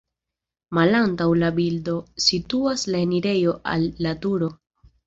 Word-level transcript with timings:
Malantaŭ 0.77 1.27
la 1.41 1.51
bildo 1.61 1.99
situas 2.29 2.89
la 2.93 3.05
enirejo 3.09 3.57
al 3.77 3.91
la 4.05 4.21
turo. 4.27 4.55